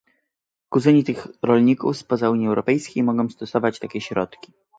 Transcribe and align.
Kuzyni 0.69 1.03
tych 1.03 1.27
rolników 1.41 1.97
spoza 1.97 2.29
Unii 2.29 2.47
Europejskiej 2.47 3.03
mogą 3.03 3.29
stosować 3.29 3.79
takie 3.79 4.01
środki 4.01 4.53